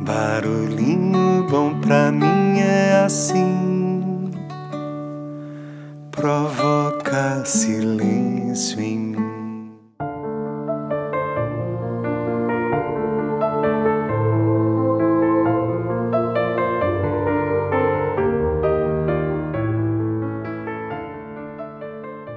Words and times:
Barulhinho 0.00 1.44
bom 1.50 1.80
pra 1.80 2.12
mim 2.12 2.60
é 2.60 3.02
assim, 3.04 4.30
provoca 6.12 7.44
silêncio 7.44 8.80
em 8.80 8.98
mim. 8.98 9.28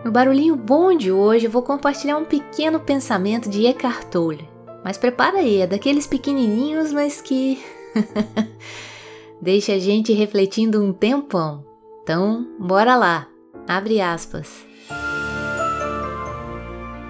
No 0.03 0.11
barulhinho 0.11 0.55
bom 0.55 0.97
de 0.97 1.11
hoje 1.11 1.45
eu 1.45 1.51
vou 1.51 1.61
compartilhar 1.61 2.17
um 2.17 2.25
pequeno 2.25 2.79
pensamento 2.79 3.47
de 3.47 3.65
Eckhart 3.67 4.05
Tolle. 4.05 4.50
Mas 4.84 4.98
prepara 4.98 5.39
aí, 5.39 5.61
é 5.61 5.68
daqueles 5.68 6.07
pequenininhos, 6.07 6.91
mas 6.91 7.21
que 7.21 7.63
deixa 9.41 9.73
a 9.73 9.80
gente 9.80 10.13
refletindo 10.13 10.84
um 10.84 10.91
tempão. 10.91 11.63
Então, 12.02 12.48
bora 12.59 12.95
lá. 12.95 13.27
Abre 13.67 14.02
aspas. 14.02 14.66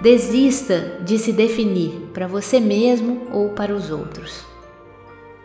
Desista 0.02 0.98
de 1.04 1.18
se 1.18 1.32
definir 1.32 2.10
para 2.12 2.26
você 2.26 2.60
mesmo 2.60 3.22
ou 3.32 3.50
para 3.50 3.74
os 3.74 3.90
outros. 3.90 4.44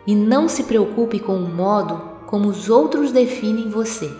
E 0.06 0.14
não 0.14 0.48
se 0.48 0.64
preocupe 0.64 1.18
com 1.20 1.36
o 1.36 1.48
modo 1.48 2.18
como 2.26 2.48
os 2.48 2.68
outros 2.68 3.10
definem 3.10 3.70
você. 3.70 4.10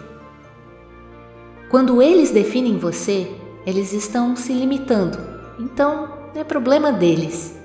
Quando 1.68 2.00
eles 2.00 2.30
definem 2.30 2.78
você, 2.78 3.30
eles 3.66 3.92
estão 3.92 4.34
se 4.34 4.52
limitando, 4.52 5.18
então 5.58 6.08
é 6.34 6.42
problema 6.42 6.90
deles. 6.90 7.57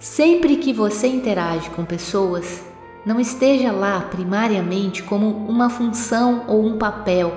Sempre 0.00 0.56
que 0.56 0.72
você 0.72 1.06
interage 1.08 1.68
com 1.68 1.84
pessoas, 1.84 2.64
não 3.04 3.20
esteja 3.20 3.70
lá 3.70 4.00
primariamente 4.00 5.02
como 5.02 5.28
uma 5.46 5.68
função 5.68 6.46
ou 6.48 6.64
um 6.64 6.78
papel, 6.78 7.34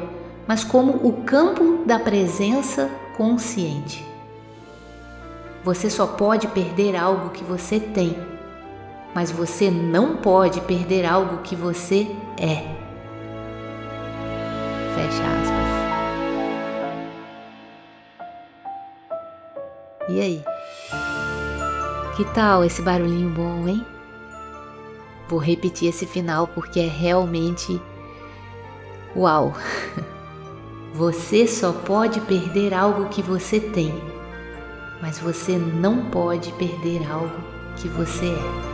mas 0.47 0.63
como 0.63 0.93
o 1.05 1.23
campo 1.23 1.83
da 1.85 1.99
presença 1.99 2.89
consciente. 3.17 4.07
Você 5.61 5.89
só 5.89 6.07
pode 6.07 6.47
perder 6.47 6.95
algo 6.95 7.31
que 7.31 7.43
você 7.43 7.81
tem, 7.81 8.15
mas 9.13 9.29
você 9.29 9.69
não 9.69 10.15
pode 10.15 10.61
perder 10.61 11.05
algo 11.05 11.39
que 11.39 11.57
você 11.57 12.07
é. 12.37 12.63
Fecha 14.95 15.23
aspas. 15.41 15.73
E 20.07 20.21
aí? 20.21 20.41
Que 22.15 22.23
tal 22.25 22.63
esse 22.63 22.81
barulhinho 22.81 23.29
bom, 23.29 23.67
hein? 23.67 23.83
Vou 25.27 25.39
repetir 25.39 25.89
esse 25.89 26.05
final 26.05 26.47
porque 26.47 26.79
é 26.79 26.87
realmente 26.87 27.81
uau! 29.15 29.53
Você 30.93 31.47
só 31.47 31.71
pode 31.71 32.21
perder 32.21 32.71
algo 32.71 33.09
que 33.09 33.19
você 33.19 33.59
tem, 33.59 33.91
mas 35.01 35.17
você 35.17 35.57
não 35.57 36.11
pode 36.11 36.51
perder 36.53 37.09
algo 37.11 37.35
que 37.77 37.87
você 37.87 38.27
é. 38.27 38.73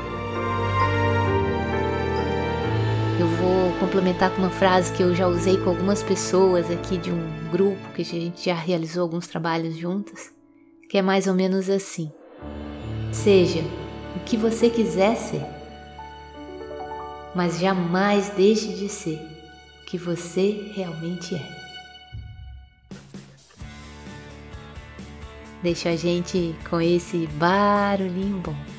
Eu 3.22 3.28
vou 3.28 3.72
complementar 3.80 4.32
com 4.32 4.42
uma 4.42 4.50
frase 4.50 4.92
que 4.92 5.02
eu 5.02 5.16
já 5.16 5.30
usei 5.30 5.56
com 5.64 5.70
algumas 5.70 6.04
pessoas 6.04 6.70
aqui 6.70 6.98
de 6.98 7.10
um 7.10 7.50
grupo 7.50 7.90
que 7.96 8.02
a 8.02 8.06
gente 8.06 8.44
já 8.44 8.54
realizou 8.54 9.04
alguns 9.04 9.26
trabalhos 9.26 9.78
juntas, 9.78 10.34
que 10.90 10.98
é 10.98 11.02
mais 11.02 11.26
ou 11.26 11.34
menos 11.34 11.70
assim: 11.70 12.12
Seja 13.12 13.62
o 14.16 14.20
que 14.26 14.38
você 14.38 14.70
quiser 14.70 15.16
ser, 15.16 15.46
mas 17.36 17.60
jamais 17.60 18.30
deixe 18.30 18.74
de 18.76 18.88
ser 18.88 19.20
o 19.82 19.86
que 19.86 19.98
você 19.98 20.72
realmente 20.74 21.36
é. 21.36 21.60
Deixa 25.62 25.90
a 25.90 25.96
gente 25.96 26.56
com 26.70 26.80
esse 26.80 27.28
barulhinho 27.28 28.38
bom. 28.38 28.79